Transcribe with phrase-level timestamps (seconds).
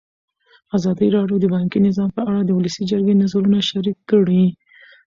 [0.77, 4.43] ازادي راډیو د بانکي نظام په اړه د ولسي جرګې نظرونه شریک کړي.